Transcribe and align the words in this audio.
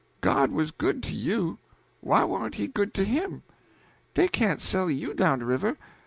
God 0.21 0.49
was 0.51 0.71
good 0.71 1.03
to 1.03 1.13
you; 1.13 1.59
why 1.99 2.23
warn't 2.25 2.55
he 2.55 2.65
good 2.65 2.91
to 2.95 3.03
him? 3.03 3.43
Dey 4.15 4.27
can't 4.29 4.59
sell 4.59 4.89
you 4.89 5.13
down 5.13 5.37
de 5.37 5.45
river. 5.45 5.77